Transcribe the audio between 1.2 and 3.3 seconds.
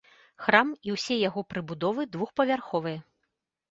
яго прыбудовы двухпавярховыя.